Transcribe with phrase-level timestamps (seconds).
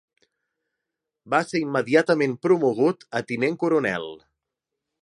[1.33, 4.11] Va ser immediatament promogut a tinent coronel.